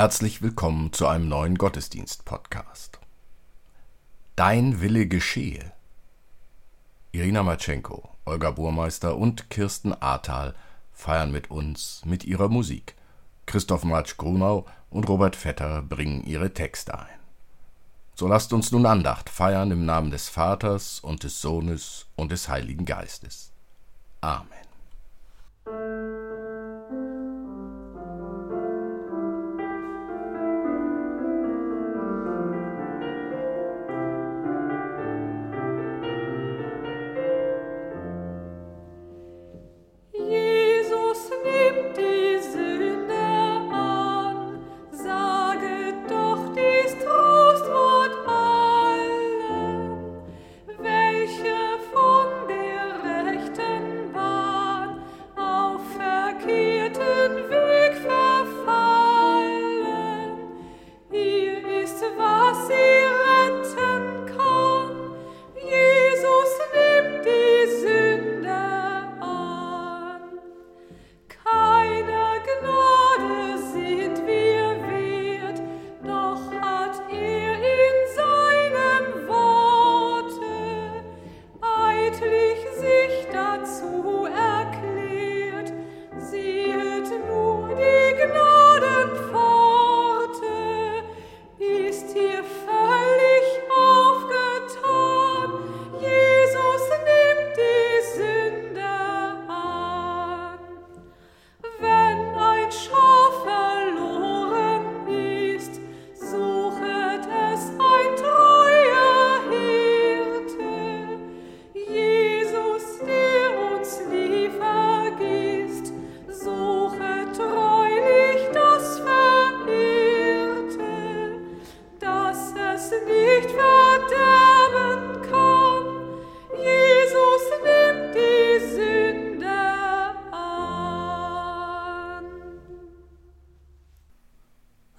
Herzlich 0.00 0.40
willkommen 0.40 0.94
zu 0.94 1.06
einem 1.06 1.28
neuen 1.28 1.58
Gottesdienst-Podcast. 1.58 2.98
Dein 4.34 4.80
Wille 4.80 5.06
geschehe. 5.06 5.72
Irina 7.12 7.42
Matschenko, 7.42 8.08
Olga 8.24 8.50
Burmeister 8.50 9.18
und 9.18 9.50
Kirsten 9.50 9.92
Ahrtal 9.92 10.54
feiern 10.94 11.30
mit 11.30 11.50
uns 11.50 12.00
mit 12.06 12.24
ihrer 12.24 12.48
Musik. 12.48 12.94
Christoph 13.44 13.84
Matsch-Grunau 13.84 14.64
und 14.88 15.06
Robert 15.06 15.36
Vetter 15.36 15.82
bringen 15.82 16.24
ihre 16.24 16.54
Texte 16.54 16.98
ein. 16.98 17.20
So 18.14 18.26
lasst 18.26 18.54
uns 18.54 18.72
nun 18.72 18.86
Andacht 18.86 19.28
feiern 19.28 19.70
im 19.70 19.84
Namen 19.84 20.10
des 20.10 20.30
Vaters 20.30 21.00
und 21.00 21.24
des 21.24 21.42
Sohnes 21.42 22.06
und 22.16 22.32
des 22.32 22.48
Heiligen 22.48 22.86
Geistes. 22.86 23.52
Amen. 24.22 24.69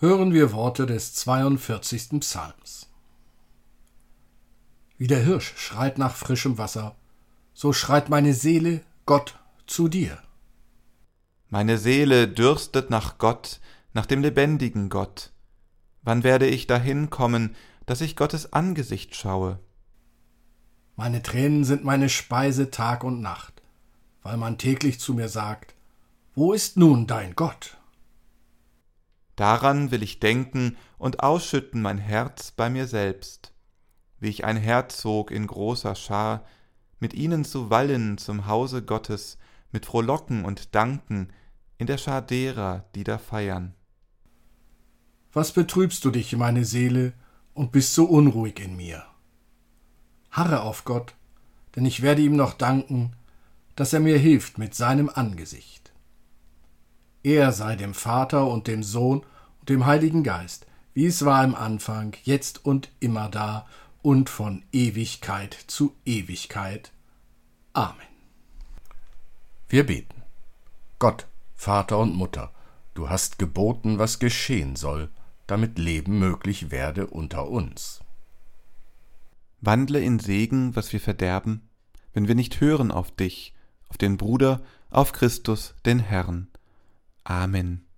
Hören 0.02 0.34
wir 0.34 0.52
Worte 0.52 0.88
des 0.88 1.14
42. 1.14 2.22
Psalms. 2.22 2.90
Wie 4.98 5.06
der 5.06 5.20
Hirsch 5.20 5.54
schreit 5.58 6.00
nach 6.00 6.16
frischem 6.16 6.58
Wasser, 6.58 6.96
so 7.54 7.72
schreit 7.72 8.10
meine 8.10 8.34
Seele 8.34 8.82
Gott 9.06 9.38
zu 9.68 9.90
dir. 9.90 10.18
Meine 11.50 11.78
Seele 11.78 12.28
dürstet 12.28 12.90
nach 12.90 13.20
Gott, 13.20 13.60
nach 13.94 14.08
dem 14.08 14.24
lebendigen 14.24 14.90
Gott. 14.90 15.32
Wann 16.02 16.24
werde 16.24 16.48
ich 16.48 16.66
dahin 16.66 17.12
kommen, 17.12 17.56
dass 17.86 18.02
ich 18.02 18.16
Gottes 18.16 18.54
Angesicht 18.54 19.16
schaue? 19.16 19.60
Meine 20.96 21.22
Tränen 21.22 21.64
sind 21.64 21.84
meine 21.84 22.10
Speise 22.10 22.72
Tag 22.72 23.04
und 23.04 23.22
Nacht, 23.22 23.62
weil 24.24 24.38
man 24.38 24.58
täglich 24.58 25.00
zu 25.00 25.14
mir 25.14 25.30
sagt, 25.30 25.76
Wo 26.34 26.54
ist 26.54 26.76
nun 26.76 27.06
dein 27.06 27.36
Gott? 27.36 27.78
Daran 29.36 29.92
will 29.92 30.04
ich 30.04 30.20
denken 30.20 30.78
und 30.98 31.22
ausschütten 31.22 31.82
mein 31.82 31.98
Herz 31.98 32.52
bei 32.52 32.70
mir 32.70 32.88
selbst, 32.88 33.54
wie 34.20 34.30
ich 34.30 34.46
ein 34.46 34.58
Herzog 34.58 35.32
in 35.32 35.48
großer 35.48 35.96
Schar, 35.96 36.46
mit 37.00 37.14
ihnen 37.14 37.44
zu 37.44 37.70
wallen 37.70 38.18
zum 38.18 38.46
Hause 38.46 38.84
Gottes, 38.84 39.38
mit 39.72 39.86
Frohlocken 39.86 40.46
und 40.46 40.76
Danken, 40.76 41.30
in 41.78 41.88
der 41.88 41.98
Schar 41.98 42.22
derer, 42.22 42.86
die 42.94 43.04
da 43.04 43.18
feiern. 43.18 43.74
Was 45.34 45.52
betrübst 45.52 46.06
du 46.06 46.12
dich, 46.12 46.36
meine 46.36 46.66
Seele, 46.66 47.14
und 47.54 47.72
bist 47.72 47.96
so 47.96 48.06
unruhig 48.06 48.60
in 48.60 48.76
mir? 48.76 49.04
Harre 50.30 50.62
auf 50.62 50.84
Gott, 50.86 51.16
denn 51.76 51.86
ich 51.86 52.02
werde 52.02 52.22
ihm 52.22 52.36
noch 52.36 52.54
danken, 52.54 53.16
dass 53.76 53.94
er 53.94 54.00
mir 54.00 54.18
hilft 54.18 54.58
mit 54.58 54.76
seinem 54.76 55.10
Angesicht. 55.10 55.81
Er 57.24 57.52
sei 57.52 57.76
dem 57.76 57.94
Vater 57.94 58.48
und 58.48 58.68
dem 58.68 58.84
Sohn 58.84 59.24
und 59.60 59.70
dem 59.70 59.86
Heiligen 59.86 60.24
Geist, 60.24 60.66
wie 60.94 61.06
es 61.06 61.24
war 61.24 61.44
im 61.44 61.56
Anfang, 61.56 62.16
jetzt 62.24 62.66
und 62.66 62.90
immer 63.00 63.30
da 63.30 63.68
und 64.02 64.30
von 64.30 64.64
Ewigkeit 64.72 65.54
zu 65.68 65.96
Ewigkeit. 66.06 66.92
Amen. 67.74 68.08
Wir 69.70 69.86
beten. 69.86 70.24
Gott, 71.00 71.28
Vater 71.56 72.00
und 72.00 72.16
Mutter, 72.16 72.52
du 72.94 73.10
hast 73.10 73.40
geboten, 73.40 74.00
was 74.00 74.20
geschehen 74.20 74.76
soll, 74.76 75.10
damit 75.48 75.78
Leben 75.78 76.20
möglich 76.20 76.72
werde 76.72 77.08
unter 77.08 77.48
uns. 77.48 78.02
Wandle 79.62 80.00
in 80.00 80.20
Segen, 80.20 80.76
was 80.76 80.92
wir 80.92 81.00
verderben, 81.00 81.70
wenn 82.14 82.28
wir 82.28 82.36
nicht 82.36 82.62
hören 82.62 82.92
auf 82.92 83.12
dich, 83.12 83.54
auf 83.90 83.98
den 83.98 84.18
Bruder, 84.18 84.62
auf 84.90 85.12
Christus, 85.12 85.76
den 85.86 86.00
Herrn. 86.00 86.48
Amen. 87.26 87.91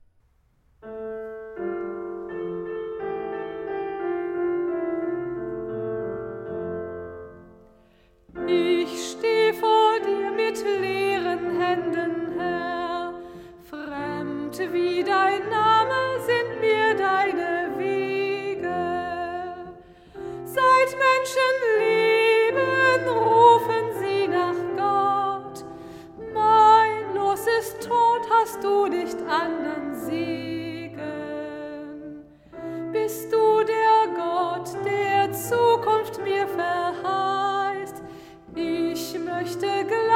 Zweifeln 39.59 40.09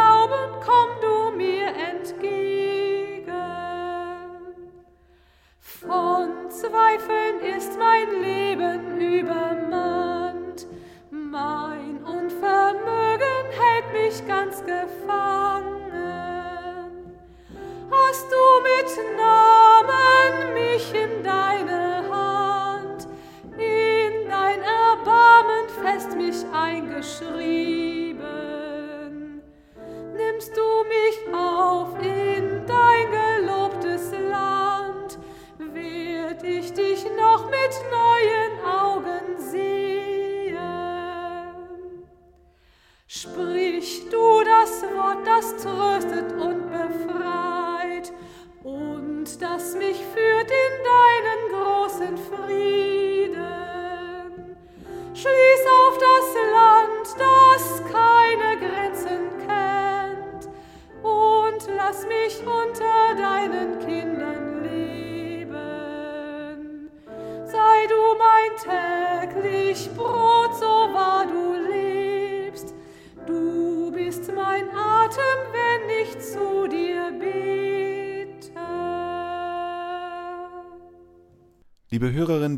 Sprich 43.09 44.04
du 44.12 44.44
das 44.44 44.83
Wort, 44.94 45.25
das 45.25 45.56
tröstet. 45.63 45.96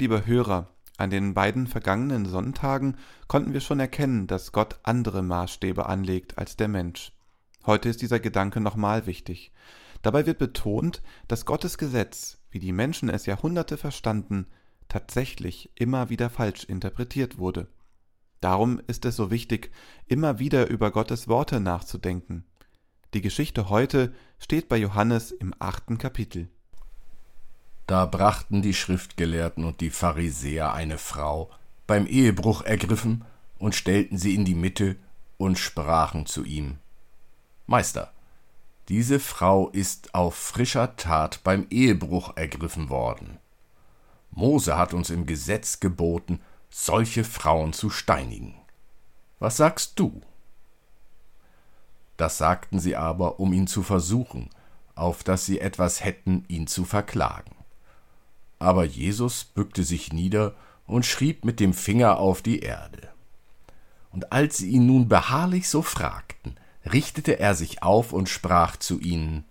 Hörerinnen, 0.09 0.25
liebe 0.25 0.25
Hörer, 0.25 0.67
an 0.97 1.11
den 1.11 1.35
beiden 1.35 1.67
vergangenen 1.67 2.25
Sonntagen 2.25 2.97
konnten 3.27 3.53
wir 3.53 3.59
schon 3.59 3.79
erkennen, 3.79 4.25
dass 4.25 4.51
Gott 4.51 4.79
andere 4.81 5.21
Maßstäbe 5.21 5.85
anlegt 5.85 6.39
als 6.39 6.57
der 6.57 6.67
Mensch. 6.67 7.11
Heute 7.67 7.89
ist 7.89 8.01
dieser 8.01 8.19
Gedanke 8.19 8.59
nochmal 8.59 9.05
wichtig. 9.05 9.51
Dabei 10.01 10.25
wird 10.25 10.39
betont, 10.39 11.03
dass 11.27 11.45
Gottes 11.45 11.77
Gesetz, 11.77 12.39
wie 12.49 12.57
die 12.57 12.71
Menschen 12.71 13.07
es 13.09 13.27
Jahrhunderte 13.27 13.77
verstanden, 13.77 14.47
tatsächlich 14.87 15.69
immer 15.75 16.09
wieder 16.09 16.31
falsch 16.31 16.63
interpretiert 16.63 17.37
wurde. 17.37 17.67
Darum 18.41 18.81
ist 18.87 19.05
es 19.05 19.15
so 19.15 19.29
wichtig, 19.29 19.71
immer 20.07 20.39
wieder 20.39 20.69
über 20.69 20.89
Gottes 20.89 21.27
Worte 21.27 21.59
nachzudenken. 21.59 22.45
Die 23.13 23.21
Geschichte 23.21 23.69
heute 23.69 24.11
steht 24.39 24.69
bei 24.69 24.77
Johannes 24.77 25.31
im 25.31 25.53
achten 25.59 25.99
Kapitel. 25.99 26.49
Da 27.89 28.05
brachten 28.05 28.61
die 28.61 28.75
Schriftgelehrten 28.75 29.65
und 29.65 29.81
die 29.81 29.89
Pharisäer 29.89 30.73
eine 30.73 30.99
Frau, 30.99 31.49
beim 31.87 32.05
Ehebruch 32.05 32.61
ergriffen, 32.61 33.25
und 33.57 33.73
stellten 33.73 34.15
sie 34.19 34.35
in 34.35 34.45
die 34.45 34.53
Mitte 34.53 34.95
und 35.37 35.57
sprachen 35.57 36.27
zu 36.27 36.43
ihm 36.43 36.77
Meister, 37.65 38.13
diese 38.89 39.19
Frau 39.19 39.69
ist 39.69 40.13
auf 40.13 40.35
frischer 40.35 40.97
Tat 40.97 41.39
beim 41.43 41.65
Ehebruch 41.71 42.37
ergriffen 42.37 42.89
worden. 42.89 43.39
Mose 44.29 44.77
hat 44.77 44.93
uns 44.93 45.09
im 45.09 45.25
Gesetz 45.25 45.79
geboten, 45.79 46.41
solche 46.69 47.23
Frauen 47.23 47.73
zu 47.73 47.89
steinigen. 47.89 48.53
Was 49.39 49.57
sagst 49.57 49.97
du? 49.97 50.21
Das 52.17 52.37
sagten 52.37 52.79
sie 52.79 52.95
aber, 52.95 53.39
um 53.39 53.51
ihn 53.51 53.65
zu 53.65 53.81
versuchen, 53.81 54.51
auf 54.93 55.23
dass 55.23 55.47
sie 55.47 55.59
etwas 55.59 56.03
hätten, 56.03 56.45
ihn 56.49 56.67
zu 56.67 56.85
verklagen. 56.85 57.58
Aber 58.59 58.83
Jesus 58.83 59.45
bückte 59.45 59.83
sich 59.83 60.13
nieder 60.13 60.55
und 60.85 61.05
schrieb 61.05 61.45
mit 61.45 61.59
dem 61.59 61.73
Finger 61.73 62.19
auf 62.19 62.41
die 62.41 62.59
Erde. 62.59 63.09
Und 64.11 64.31
als 64.31 64.57
sie 64.57 64.69
ihn 64.69 64.85
nun 64.85 65.07
beharrlich 65.07 65.69
so 65.69 65.81
fragten, 65.81 66.55
richtete 66.91 67.39
er 67.39 67.55
sich 67.55 67.83
auf 67.83 68.11
und 68.13 68.27
sprach 68.27 68.75
zu 68.77 68.99
ihnen 68.99 69.45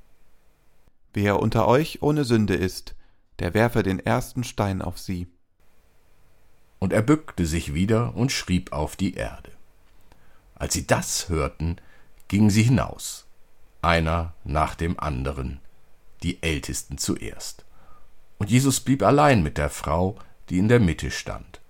Wer 1.15 1.41
unter 1.41 1.67
euch 1.67 2.03
ohne 2.03 2.25
Sünde 2.25 2.55
ist, 2.55 2.95
der 3.39 3.55
werfe 3.55 3.83
den 3.83 3.99
ersten 3.99 4.45
Stein 4.45 4.83
auf 4.83 4.99
sie. 4.99 5.27
Und 6.79 6.93
er 6.93 7.03
bückte 7.03 7.47
sich 7.47 7.75
wieder 7.75 8.15
und 8.15 8.31
schrieb 8.31 8.73
auf 8.73 8.95
die 8.95 9.15
Erde. 9.15 9.51
Als 10.55 10.75
sie 10.75 10.87
das 10.87 11.29
hörten, 11.29 11.77
gingen 12.29 12.51
sie 12.51 12.63
hinaus, 12.63 13.27
einer 13.81 14.35
nach 14.45 14.75
dem 14.75 14.99
anderen, 15.01 15.61
die 16.23 16.43
Ältesten 16.43 16.99
zuerst. 16.99 17.65
Und 18.39 18.51
Jesus 18.51 18.81
blieb 18.81 19.03
allein 19.03 19.43
mit 19.43 19.59
der 19.59 19.71
Frau, 19.71 20.17
die 20.49 20.59
in 20.59 20.69
der 20.69 20.81
Mitte 20.81 21.11
stand. 21.11 21.61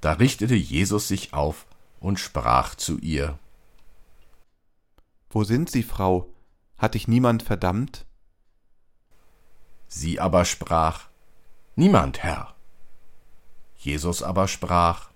Da 0.00 0.12
richtete 0.12 0.54
Jesus 0.54 1.08
sich 1.08 1.34
auf 1.34 1.66
und 1.98 2.18
sprach 2.18 2.74
zu 2.74 2.98
ihr 2.98 3.38
Wo 5.28 5.44
sind 5.44 5.70
sie, 5.70 5.82
Frau? 5.82 6.32
Hat 6.78 6.94
dich 6.94 7.08
niemand 7.08 7.42
verdammt? 7.42 8.06
Sie 9.88 10.20
aber 10.20 10.44
sprach 10.44 11.08
Niemand, 11.76 12.22
Herr. 12.22 12.54
Jesus 13.76 14.22
aber 14.22 14.48
sprach 14.48 15.10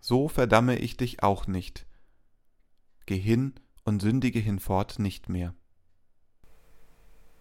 So 0.00 0.28
verdamme 0.28 0.78
ich 0.78 0.96
dich 0.96 1.22
auch 1.22 1.46
nicht. 1.46 1.86
Geh 3.06 3.18
hin 3.18 3.54
und 3.84 4.00
sündige 4.00 4.38
hinfort 4.38 4.98
nicht 4.98 5.28
mehr. 5.28 5.54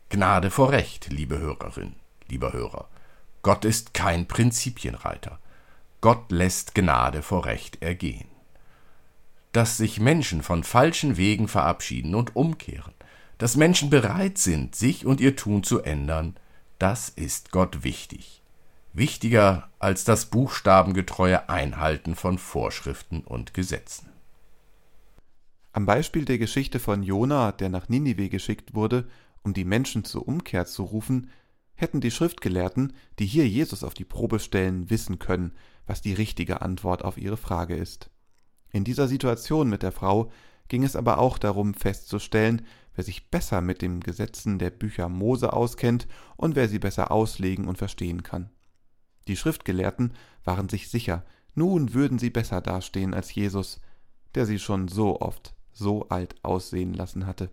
Gnade 0.09 0.51
vor 0.51 0.71
Recht, 0.71 1.09
liebe 1.09 1.37
Hörerin, 1.37 1.93
lieber 2.29 2.53
Hörer. 2.53 2.87
Gott 3.41 3.65
ist 3.65 3.93
kein 3.93 4.25
Prinzipienreiter. 4.25 5.37
Gott 5.99 6.31
lässt 6.31 6.75
Gnade 6.75 7.21
vor 7.21 7.45
Recht 7.45 7.81
ergehen. 7.81 8.29
Dass 9.51 9.75
sich 9.75 9.99
Menschen 9.99 10.43
von 10.43 10.63
falschen 10.63 11.17
Wegen 11.17 11.49
verabschieden 11.49 12.15
und 12.15 12.37
umkehren, 12.37 12.93
dass 13.37 13.57
Menschen 13.57 13.89
bereit 13.89 14.37
sind, 14.37 14.75
sich 14.75 15.05
und 15.05 15.19
ihr 15.19 15.35
Tun 15.35 15.63
zu 15.63 15.81
ändern, 15.81 16.37
das 16.79 17.09
ist 17.09 17.51
Gott 17.51 17.83
wichtig. 17.83 18.41
Wichtiger 18.93 19.69
als 19.77 20.05
das 20.05 20.27
buchstabengetreue 20.27 21.49
Einhalten 21.49 22.15
von 22.15 22.37
Vorschriften 22.37 23.21
und 23.25 23.53
Gesetzen. 23.53 24.09
Am 25.73 25.85
Beispiel 25.85 26.23
der 26.23 26.37
Geschichte 26.37 26.79
von 26.79 27.03
Jona, 27.03 27.51
der 27.51 27.67
nach 27.69 27.89
Ninive 27.89 28.29
geschickt 28.29 28.73
wurde, 28.73 29.05
um 29.47 29.53
die 29.53 29.63
Menschen 29.63 30.03
zur 30.03 30.27
Umkehr 30.27 30.65
zu 30.65 30.83
rufen, 30.83 31.29
hätten 31.73 32.01
die 32.01 32.11
Schriftgelehrten, 32.11 32.91
die 33.17 33.25
hier 33.25 33.47
Jesus 33.47 33.85
auf 33.85 33.93
die 33.93 34.03
Probe 34.03 34.39
stellen, 34.39 34.89
wissen 34.89 35.19
können, 35.19 35.53
was 35.85 36.01
die 36.01 36.11
richtige 36.11 36.61
Antwort 36.61 37.05
auf 37.05 37.17
ihre 37.17 37.37
Frage 37.37 37.77
ist. 37.77 38.11
In 38.73 38.83
dieser 38.83 39.07
Situation 39.07 39.69
mit 39.69 39.83
der 39.83 39.93
Frau 39.93 40.31
ging 40.67 40.83
es 40.83 40.97
aber 40.97 41.19
auch 41.19 41.37
darum 41.37 41.75
festzustellen, 41.75 42.63
wer 42.93 43.05
sich 43.05 43.29
besser 43.29 43.61
mit 43.61 43.81
den 43.81 44.01
Gesetzen 44.01 44.59
der 44.59 44.69
Bücher 44.69 45.07
Mose 45.07 45.53
auskennt 45.53 46.09
und 46.35 46.57
wer 46.57 46.67
sie 46.67 46.79
besser 46.79 47.09
auslegen 47.09 47.69
und 47.69 47.77
verstehen 47.77 48.23
kann. 48.23 48.49
Die 49.29 49.37
Schriftgelehrten 49.37 50.11
waren 50.43 50.67
sich 50.67 50.89
sicher, 50.89 51.23
nun 51.55 51.93
würden 51.93 52.19
sie 52.19 52.31
besser 52.31 52.59
dastehen 52.59 53.13
als 53.13 53.33
Jesus, 53.33 53.79
der 54.35 54.45
sie 54.45 54.59
schon 54.59 54.89
so 54.89 55.21
oft 55.21 55.55
so 55.71 56.09
alt 56.09 56.35
aussehen 56.43 56.93
lassen 56.93 57.25
hatte. 57.25 57.49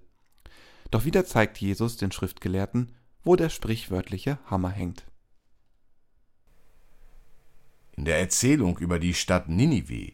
Doch 0.90 1.04
wieder 1.04 1.24
zeigt 1.24 1.58
Jesus 1.58 1.96
den 1.96 2.12
Schriftgelehrten, 2.12 2.92
wo 3.22 3.36
der 3.36 3.48
sprichwörtliche 3.48 4.38
Hammer 4.46 4.70
hängt. 4.70 5.06
In 7.96 8.04
der 8.04 8.18
Erzählung 8.18 8.78
über 8.78 8.98
die 8.98 9.14
Stadt 9.14 9.48
Ninive, 9.48 10.12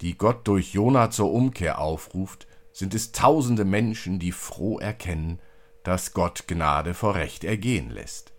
die 0.00 0.16
Gott 0.16 0.46
durch 0.46 0.72
Jona 0.72 1.10
zur 1.10 1.32
Umkehr 1.32 1.80
aufruft, 1.80 2.46
sind 2.72 2.94
es 2.94 3.12
tausende 3.12 3.64
Menschen, 3.64 4.18
die 4.18 4.32
froh 4.32 4.78
erkennen, 4.78 5.40
dass 5.82 6.12
Gott 6.12 6.46
Gnade 6.46 6.94
vor 6.94 7.16
Recht 7.16 7.42
ergehen 7.42 7.90
lässt. 7.90 8.32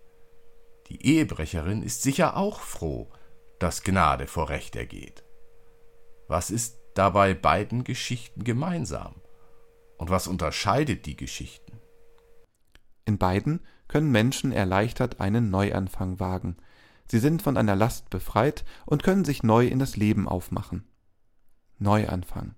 Die 0.88 1.04
Ehebrecherin 1.04 1.82
ist 1.82 2.02
sicher 2.02 2.36
auch 2.36 2.60
froh, 2.60 3.08
dass 3.58 3.82
Gnade 3.82 4.26
vor 4.26 4.48
Recht 4.48 4.76
ergeht. 4.76 5.24
Was 6.26 6.50
ist 6.50 6.78
dabei 6.94 7.34
beiden 7.34 7.84
Geschichten 7.84 8.44
gemeinsam? 8.44 9.19
Und 10.00 10.08
was 10.08 10.28
unterscheidet 10.28 11.04
die 11.04 11.14
Geschichten? 11.14 11.78
In 13.04 13.18
beiden 13.18 13.60
können 13.86 14.10
Menschen 14.10 14.50
erleichtert 14.50 15.20
einen 15.20 15.50
Neuanfang 15.50 16.18
wagen. 16.18 16.56
Sie 17.06 17.18
sind 17.18 17.42
von 17.42 17.58
einer 17.58 17.76
Last 17.76 18.08
befreit 18.08 18.64
und 18.86 19.02
können 19.02 19.26
sich 19.26 19.42
neu 19.42 19.66
in 19.66 19.78
das 19.78 19.98
Leben 19.98 20.26
aufmachen. 20.26 20.88
Neuanfang. 21.78 22.54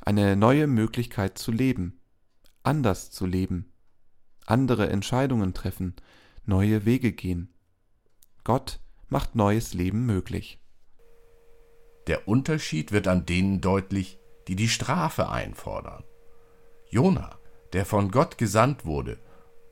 Eine 0.00 0.36
neue 0.36 0.66
Möglichkeit 0.66 1.36
zu 1.36 1.52
leben. 1.52 2.00
Anders 2.62 3.10
zu 3.10 3.26
leben. 3.26 3.70
Andere 4.46 4.88
Entscheidungen 4.88 5.52
treffen. 5.52 5.96
Neue 6.46 6.86
Wege 6.86 7.12
gehen. 7.12 7.52
Gott 8.42 8.80
macht 9.10 9.34
neues 9.34 9.74
Leben 9.74 10.06
möglich. 10.06 10.58
Der 12.06 12.26
Unterschied 12.26 12.90
wird 12.90 13.06
an 13.06 13.26
denen 13.26 13.60
deutlich, 13.60 14.18
die 14.48 14.56
die 14.56 14.70
Strafe 14.70 15.28
einfordern. 15.28 16.04
Jona, 16.90 17.38
der 17.72 17.86
von 17.86 18.10
Gott 18.10 18.36
gesandt 18.36 18.84
wurde 18.84 19.18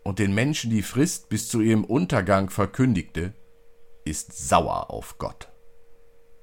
und 0.05 0.21
den 0.21 0.35
Menschen 0.35 0.71
die 0.71 0.83
Frist 0.83 1.29
bis 1.29 1.49
zu 1.49 1.61
ihrem 1.61 1.85
Untergang 1.85 2.49
verkündigte, 2.49 3.35
ist 4.05 4.49
sauer 4.49 4.91
auf 4.91 5.19
Gott. 5.19 5.49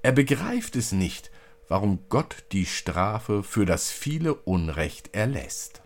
Er 0.04 0.12
begreift 0.12 0.76
es 0.76 0.92
nicht, 0.92 1.32
warum 1.68 2.10
Gott 2.10 2.46
die 2.52 2.66
Strafe 2.66 3.42
für 3.42 3.66
das 3.66 3.90
viele 3.90 4.36
Unrecht 4.36 5.16
erlässt. 5.16 5.82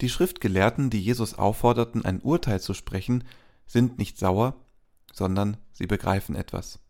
Die 0.00 0.08
Schriftgelehrten, 0.08 0.88
die 0.88 1.00
Jesus 1.00 1.34
aufforderten, 1.34 2.04
ein 2.04 2.20
Urteil 2.20 2.60
zu 2.60 2.72
sprechen, 2.72 3.24
sind 3.66 3.98
nicht 3.98 4.18
sauer, 4.18 4.56
sondern 5.12 5.58
sie 5.72 5.86
begreifen 5.86 6.34
etwas. 6.34 6.80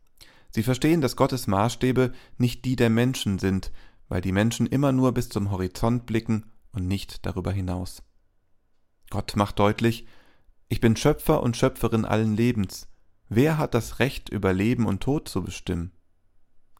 Sie 0.52 0.62
verstehen, 0.62 1.00
dass 1.00 1.16
Gottes 1.16 1.46
Maßstäbe 1.46 2.12
nicht 2.38 2.64
die 2.64 2.76
der 2.76 2.90
Menschen 2.90 3.38
sind, 3.38 3.72
weil 4.11 4.21
die 4.21 4.33
Menschen 4.33 4.67
immer 4.67 4.93
nur 4.93 5.12
bis 5.12 5.31
zum 5.31 5.50
Horizont 5.52 6.05
blicken 6.05 6.52
und 6.73 6.87
nicht 6.87 7.25
darüber 7.25 7.52
hinaus. 7.52 8.02
Gott 9.09 9.37
macht 9.37 9.59
deutlich, 9.59 10.07
ich 10.69 10.81
bin 10.81 10.97
Schöpfer 10.97 11.43
und 11.43 11.57
Schöpferin 11.57 12.05
allen 12.05 12.37
Lebens. 12.37 12.88
Wer 13.29 13.57
hat 13.57 13.73
das 13.73 14.00
Recht, 14.00 14.29
über 14.29 14.52
Leben 14.52 14.87
und 14.87 15.00
Tod 15.00 15.29
zu 15.29 15.43
bestimmen? 15.43 15.93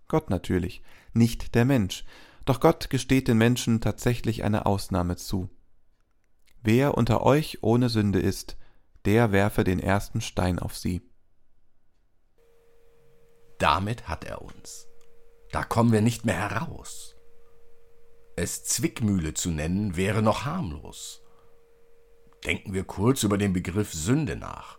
Gott 0.09 0.29
natürlich, 0.29 0.83
nicht 1.13 1.55
der 1.55 1.65
Mensch, 1.65 2.05
doch 2.47 2.59
Gott 2.59 2.91
gesteht 2.91 3.29
den 3.29 3.39
Menschen 3.39 3.81
tatsächlich 3.81 4.43
eine 4.43 4.67
Ausnahme 4.67 5.15
zu. 5.15 5.49
Wer 6.63 6.99
unter 6.99 7.23
euch 7.23 7.63
ohne 7.63 7.89
Sünde 7.89 8.19
ist, 8.19 8.57
der 9.05 9.31
werfe 9.31 9.63
den 9.63 9.79
ersten 9.79 10.21
Stein 10.21 10.59
auf 10.59 10.77
sie. 10.77 11.01
Damit 13.59 14.09
hat 14.09 14.25
er 14.25 14.43
uns. 14.43 14.89
Da 15.53 15.63
kommen 15.63 15.93
wir 15.93 16.01
nicht 16.01 16.25
mehr 16.25 16.51
heraus. 16.51 17.15
Es 18.43 18.65
Zwickmühle 18.65 19.35
zu 19.35 19.51
nennen, 19.51 19.97
wäre 19.97 20.23
noch 20.23 20.47
harmlos. 20.47 21.21
Denken 22.47 22.73
wir 22.73 22.85
kurz 22.85 23.23
über 23.23 23.37
den 23.37 23.53
Begriff 23.53 23.93
Sünde 23.93 24.35
nach. 24.35 24.79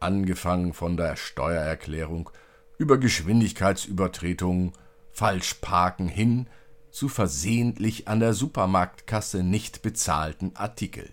Angefangen 0.00 0.72
von 0.72 0.96
der 0.96 1.16
Steuererklärung 1.16 2.30
über 2.78 2.96
Geschwindigkeitsübertretungen, 2.96 4.72
Falschparken 5.12 6.08
hin 6.08 6.48
zu 6.90 7.10
versehentlich 7.10 8.08
an 8.08 8.20
der 8.20 8.32
Supermarktkasse 8.32 9.42
nicht 9.42 9.82
bezahlten 9.82 10.56
Artikel. 10.56 11.10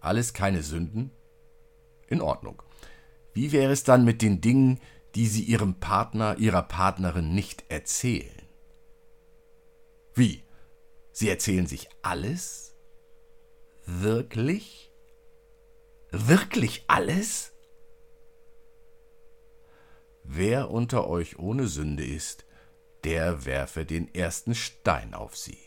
Alles 0.00 0.32
keine 0.32 0.64
Sünden? 0.64 1.12
In 2.08 2.20
Ordnung. 2.20 2.60
Wie 3.34 3.52
wäre 3.52 3.70
es 3.70 3.84
dann 3.84 4.04
mit 4.04 4.20
den 4.20 4.40
Dingen, 4.40 4.80
die 5.14 5.28
Sie 5.28 5.44
Ihrem 5.44 5.74
Partner, 5.74 6.38
Ihrer 6.38 6.62
Partnerin 6.62 7.36
nicht 7.36 7.66
erzählen? 7.68 8.41
Wie? 10.14 10.42
Sie 11.12 11.28
erzählen 11.28 11.66
sich 11.66 11.88
alles? 12.02 12.74
Wirklich? 13.84 14.90
Wirklich 16.10 16.84
alles? 16.88 17.52
Wer 20.24 20.70
unter 20.70 21.08
euch 21.08 21.38
ohne 21.38 21.66
Sünde 21.66 22.04
ist, 22.04 22.44
der 23.04 23.44
werfe 23.44 23.84
den 23.84 24.14
ersten 24.14 24.54
Stein 24.54 25.14
auf 25.14 25.36
sie. 25.36 25.58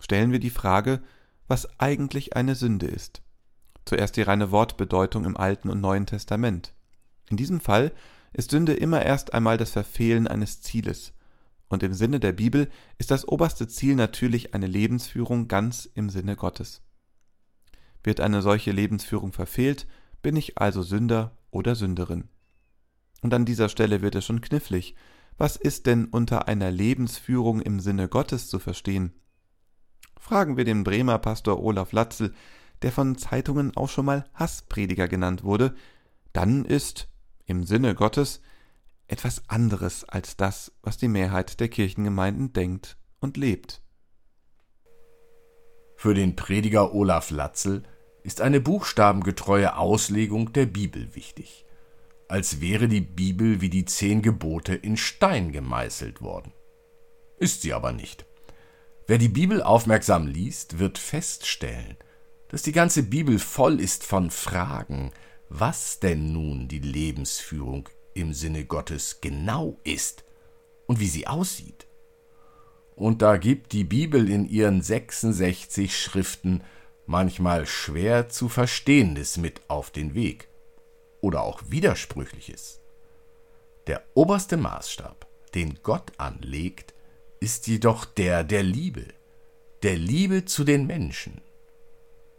Stellen 0.00 0.32
wir 0.32 0.38
die 0.38 0.50
Frage, 0.50 1.02
was 1.46 1.78
eigentlich 1.78 2.36
eine 2.36 2.54
Sünde 2.54 2.86
ist. 2.86 3.22
Zuerst 3.84 4.16
die 4.16 4.22
reine 4.22 4.50
Wortbedeutung 4.50 5.24
im 5.24 5.36
Alten 5.36 5.70
und 5.70 5.80
Neuen 5.80 6.06
Testament. 6.06 6.74
In 7.28 7.36
diesem 7.36 7.60
Fall 7.60 7.92
ist 8.32 8.50
Sünde 8.50 8.74
immer 8.74 9.04
erst 9.04 9.34
einmal 9.34 9.56
das 9.56 9.70
Verfehlen 9.70 10.28
eines 10.28 10.60
Zieles, 10.60 11.12
und 11.68 11.82
im 11.82 11.94
Sinne 11.94 12.20
der 12.20 12.32
Bibel 12.32 12.68
ist 12.98 13.10
das 13.10 13.26
oberste 13.26 13.68
Ziel 13.68 13.94
natürlich 13.94 14.54
eine 14.54 14.66
Lebensführung 14.66 15.48
ganz 15.48 15.88
im 15.94 16.10
Sinne 16.10 16.36
Gottes. 16.36 16.82
Wird 18.02 18.20
eine 18.20 18.42
solche 18.42 18.72
Lebensführung 18.72 19.32
verfehlt, 19.32 19.86
bin 20.22 20.36
ich 20.36 20.58
also 20.58 20.82
Sünder 20.82 21.36
oder 21.50 21.74
Sünderin. 21.74 22.24
Und 23.20 23.34
an 23.34 23.44
dieser 23.44 23.68
Stelle 23.68 24.02
wird 24.02 24.14
es 24.14 24.24
schon 24.24 24.40
knifflig. 24.40 24.94
Was 25.36 25.56
ist 25.56 25.86
denn 25.86 26.06
unter 26.06 26.48
einer 26.48 26.70
Lebensführung 26.70 27.60
im 27.60 27.80
Sinne 27.80 28.08
Gottes 28.08 28.48
zu 28.48 28.58
verstehen? 28.58 29.12
Fragen 30.18 30.56
wir 30.56 30.64
den 30.64 30.84
Bremer 30.84 31.18
Pastor 31.18 31.62
Olaf 31.62 31.92
Latzel, 31.92 32.34
der 32.82 32.92
von 32.92 33.16
Zeitungen 33.16 33.76
auch 33.76 33.88
schon 33.88 34.04
mal 34.04 34.24
Hassprediger 34.34 35.08
genannt 35.08 35.42
wurde, 35.42 35.74
dann 36.32 36.64
ist 36.64 37.08
im 37.46 37.64
Sinne 37.64 37.94
Gottes 37.94 38.40
etwas 39.08 39.42
anderes 39.48 40.04
als 40.04 40.36
das, 40.36 40.72
was 40.82 40.98
die 40.98 41.08
Mehrheit 41.08 41.60
der 41.60 41.68
Kirchengemeinden 41.68 42.52
denkt 42.52 42.96
und 43.20 43.36
lebt. 43.36 43.82
Für 45.96 46.14
den 46.14 46.36
Prediger 46.36 46.94
Olaf 46.94 47.30
Latzel 47.30 47.82
ist 48.22 48.40
eine 48.40 48.60
buchstabengetreue 48.60 49.76
Auslegung 49.76 50.52
der 50.52 50.66
Bibel 50.66 51.14
wichtig, 51.16 51.64
als 52.28 52.60
wäre 52.60 52.86
die 52.86 53.00
Bibel 53.00 53.60
wie 53.60 53.70
die 53.70 53.86
zehn 53.86 54.22
Gebote 54.22 54.74
in 54.74 54.96
Stein 54.96 55.50
gemeißelt 55.50 56.20
worden. 56.20 56.52
Ist 57.38 57.62
sie 57.62 57.72
aber 57.72 57.92
nicht. 57.92 58.26
Wer 59.06 59.18
die 59.18 59.28
Bibel 59.28 59.62
aufmerksam 59.62 60.26
liest, 60.26 60.78
wird 60.78 60.98
feststellen, 60.98 61.96
dass 62.48 62.62
die 62.62 62.72
ganze 62.72 63.02
Bibel 63.02 63.38
voll 63.38 63.80
ist 63.80 64.04
von 64.04 64.30
Fragen, 64.30 65.10
was 65.48 65.98
denn 65.98 66.32
nun 66.32 66.68
die 66.68 66.78
Lebensführung 66.78 67.88
im 68.18 68.34
Sinne 68.34 68.64
Gottes 68.64 69.20
genau 69.20 69.78
ist 69.84 70.24
und 70.86 71.00
wie 71.00 71.08
sie 71.08 71.26
aussieht. 71.26 71.86
Und 72.96 73.22
da 73.22 73.36
gibt 73.36 73.72
die 73.72 73.84
Bibel 73.84 74.28
in 74.28 74.48
ihren 74.48 74.82
66 74.82 75.96
Schriften 75.96 76.62
manchmal 77.06 77.66
schwer 77.66 78.28
zu 78.28 78.48
verstehendes 78.48 79.36
mit 79.36 79.62
auf 79.68 79.90
den 79.90 80.14
Weg 80.14 80.48
oder 81.20 81.42
auch 81.42 81.62
widersprüchliches. 81.68 82.80
Der 83.86 84.02
oberste 84.14 84.56
Maßstab, 84.56 85.26
den 85.54 85.78
Gott 85.82 86.12
anlegt, 86.18 86.92
ist 87.40 87.68
jedoch 87.68 88.04
der 88.04 88.42
der 88.42 88.64
Liebe, 88.64 89.06
der 89.82 89.96
Liebe 89.96 90.44
zu 90.44 90.64
den 90.64 90.86
Menschen. 90.86 91.40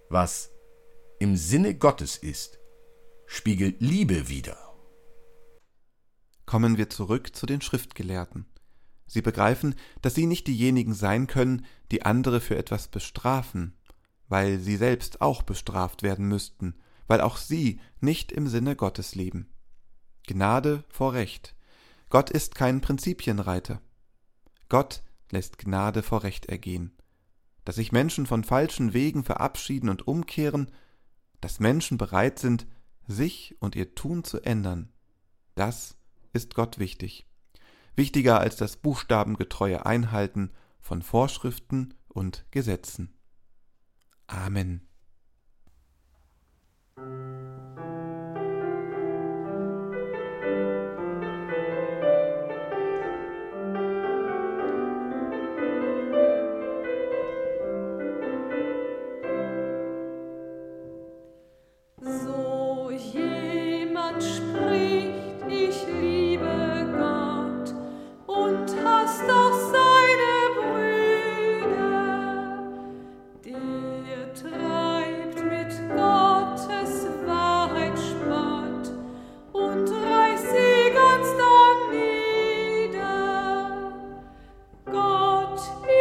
Was 0.09 0.51
im 1.19 1.37
Sinne 1.37 1.73
Gottes 1.73 2.17
ist, 2.17 2.59
spiegelt 3.25 3.77
Liebe 3.79 4.27
wider 4.27 4.68
kommen 6.49 6.79
wir 6.79 6.89
zurück 6.89 7.35
zu 7.35 7.45
den 7.45 7.61
Schriftgelehrten. 7.61 8.47
Sie 9.05 9.21
begreifen, 9.21 9.75
dass 10.01 10.15
sie 10.15 10.25
nicht 10.25 10.47
diejenigen 10.47 10.95
sein 10.95 11.27
können, 11.27 11.63
die 11.91 12.07
andere 12.07 12.41
für 12.41 12.57
etwas 12.57 12.87
bestrafen, 12.87 13.77
weil 14.29 14.57
sie 14.57 14.75
selbst 14.75 15.21
auch 15.21 15.43
bestraft 15.43 16.01
werden 16.01 16.27
müssten, 16.27 16.73
weil 17.05 17.21
auch 17.21 17.37
sie 17.37 17.79
nicht 17.99 18.31
im 18.31 18.47
Sinne 18.47 18.75
Gottes 18.75 19.13
leben. 19.13 19.47
Gnade 20.25 20.85
vor 20.89 21.13
Recht. 21.13 21.55
Gott 22.09 22.31
ist 22.31 22.55
kein 22.55 22.81
Prinzipienreiter. 22.81 23.79
Gott 24.69 25.03
lässt 25.29 25.59
Gnade 25.59 26.01
vor 26.01 26.23
Recht 26.23 26.47
ergehen. 26.47 26.97
Dass 27.63 27.75
sich 27.75 27.91
Menschen 27.91 28.25
von 28.25 28.43
falschen 28.43 28.93
Wegen 28.93 29.23
verabschieden 29.23 29.89
und 29.89 30.07
umkehren, 30.07 30.71
dass 31.41 31.59
Menschen 31.59 31.99
bereit 31.99 32.39
sind, 32.39 32.65
sich 33.05 33.55
und 33.59 33.75
ihr 33.75 33.93
Tun 33.93 34.23
zu 34.23 34.39
ändern, 34.39 34.91
das 35.53 35.98
ist 36.33 36.55
Gott 36.55 36.79
wichtig. 36.79 37.27
Wichtiger 37.95 38.39
als 38.39 38.55
das 38.55 38.77
buchstabengetreue 38.77 39.85
Einhalten 39.85 40.51
von 40.79 41.01
Vorschriften 41.01 41.93
und 42.07 42.45
Gesetzen. 42.51 43.13
Amen. 44.27 44.87
out 85.59 85.98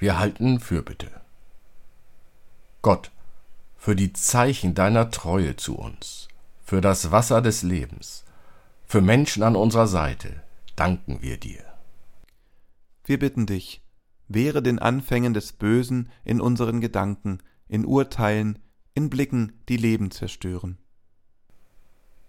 Wir 0.00 0.18
halten 0.18 0.60
Fürbitte. 0.60 1.10
Gott, 2.80 3.10
für 3.76 3.94
die 3.94 4.14
Zeichen 4.14 4.74
deiner 4.74 5.10
Treue 5.10 5.56
zu 5.56 5.76
uns, 5.76 6.28
für 6.64 6.80
das 6.80 7.10
Wasser 7.10 7.42
des 7.42 7.62
Lebens, 7.62 8.24
für 8.86 9.02
Menschen 9.02 9.42
an 9.42 9.56
unserer 9.56 9.86
Seite, 9.86 10.42
danken 10.74 11.20
wir 11.20 11.36
dir. 11.36 11.62
Wir 13.04 13.18
bitten 13.18 13.44
dich, 13.44 13.82
wehre 14.26 14.62
den 14.62 14.78
Anfängen 14.78 15.34
des 15.34 15.52
Bösen 15.52 16.08
in 16.24 16.40
unseren 16.40 16.80
Gedanken, 16.80 17.42
in 17.68 17.84
Urteilen, 17.84 18.58
in 18.94 19.10
Blicken, 19.10 19.52
die 19.68 19.76
Leben 19.76 20.10
zerstören. 20.10 20.78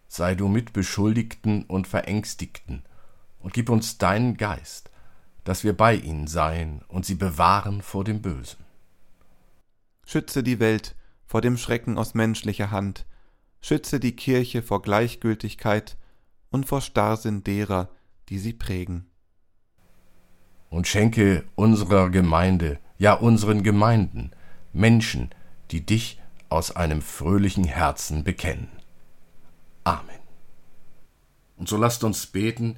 Sei 0.09 0.35
du 0.35 0.49
mit 0.49 0.73
Beschuldigten 0.73 1.63
und 1.63 1.87
Verängstigten 1.87 2.83
und 3.39 3.53
gib 3.53 3.69
uns 3.69 3.97
deinen 3.97 4.35
Geist, 4.35 4.90
dass 5.43 5.63
wir 5.63 5.75
bei 5.75 5.95
ihnen 5.95 6.27
seien 6.27 6.81
und 6.87 7.05
sie 7.05 7.15
bewahren 7.15 7.81
vor 7.81 8.03
dem 8.03 8.21
Bösen. 8.21 8.63
Schütze 10.05 10.43
die 10.43 10.59
Welt 10.59 10.95
vor 11.25 11.41
dem 11.41 11.57
Schrecken 11.57 11.97
aus 11.97 12.13
menschlicher 12.13 12.71
Hand, 12.71 13.05
schütze 13.61 13.99
die 13.99 14.15
Kirche 14.15 14.61
vor 14.61 14.81
Gleichgültigkeit 14.81 15.97
und 16.49 16.65
vor 16.65 16.81
Starrsinn 16.81 17.43
derer, 17.43 17.89
die 18.29 18.39
sie 18.39 18.53
prägen. 18.53 19.09
Und 20.69 20.87
schenke 20.87 21.43
unserer 21.55 22.09
Gemeinde, 22.09 22.79
ja 22.97 23.13
unseren 23.13 23.63
Gemeinden, 23.63 24.31
Menschen, 24.73 25.29
die 25.71 25.85
dich 25.85 26.21
aus 26.49 26.75
einem 26.75 27.01
fröhlichen 27.01 27.63
Herzen 27.63 28.23
bekennen. 28.23 28.69
Amen. 29.83 30.19
Und 31.55 31.69
so 31.69 31.77
lasst 31.77 32.03
uns 32.03 32.25
beten, 32.27 32.77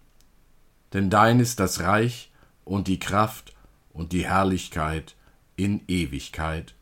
denn 0.93 1.09
dein 1.09 1.39
ist 1.39 1.59
das 1.59 1.81
Reich 1.81 2.31
und 2.63 2.87
die 2.87 2.99
Kraft 2.99 3.53
und 3.93 4.11
die 4.11 4.25
Herrlichkeit 4.25 5.15
in 5.55 5.81
Ewigkeit. 5.87 6.75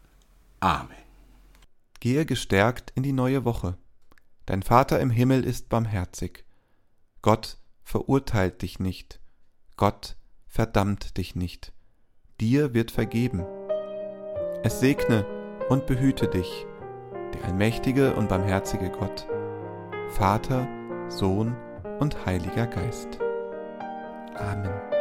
Amen. 0.60 0.96
Gehe 2.00 2.26
gestärkt 2.26 2.92
in 2.96 3.04
die 3.04 3.14
neue 3.14 3.46
Woche. 3.46 3.78
Dein 4.46 4.64
Vater 4.64 5.00
im 5.00 5.10
Himmel 5.10 5.44
ist 5.44 5.70
barmherzig. 5.70 6.46
Gott 7.22 7.58
verurteilt 7.84 8.62
dich 8.62 8.80
nicht. 8.80 9.20
Gott 9.76 10.16
verdammt 10.48 11.18
dich 11.18 11.36
nicht. 11.36 11.74
Dir 12.40 12.74
wird 12.74 12.92
vergeben. 12.92 13.44
Es 14.64 14.80
segne 14.80 15.26
und 15.70 15.86
behüte 15.86 16.28
dich, 16.28 16.66
der 17.34 17.46
allmächtige 17.46 18.16
und 18.16 18.30
barmherzige 18.30 18.90
Gott, 18.90 19.28
Vater, 20.10 20.68
Sohn 21.10 21.56
und 22.00 22.26
Heiliger 22.26 22.68
Geist. 22.68 23.20
Amen. 24.38 24.99